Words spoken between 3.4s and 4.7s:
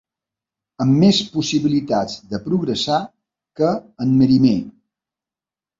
que en Merimée.